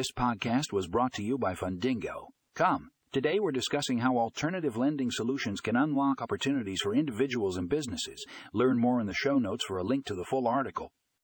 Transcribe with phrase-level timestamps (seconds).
[0.00, 2.28] This podcast was brought to you by Fundingo.
[2.54, 2.88] Come.
[3.12, 8.24] Today we're discussing how alternative lending solutions can unlock opportunities for individuals and businesses.
[8.54, 10.90] Learn more in the show notes for a link to the full article.